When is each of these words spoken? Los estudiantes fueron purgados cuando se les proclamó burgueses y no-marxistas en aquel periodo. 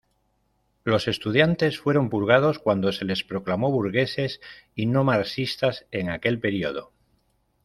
Los 0.83 1.07
estudiantes 1.07 1.77
fueron 1.79 2.09
purgados 2.09 2.57
cuando 2.57 2.91
se 2.91 3.05
les 3.05 3.23
proclamó 3.23 3.69
burgueses 3.71 4.41
y 4.73 4.87
no-marxistas 4.87 5.85
en 5.91 6.09
aquel 6.09 6.39
periodo. 6.39 6.91